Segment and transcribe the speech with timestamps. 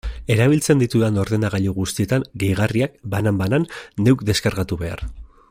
[0.35, 3.69] Erabiltzen ditudan ordenagailu guztietan gehigarriak, banan-banan,
[4.07, 5.07] neuk deskargatu behar.